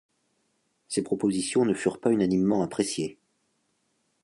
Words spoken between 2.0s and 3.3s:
unanimement appréciées.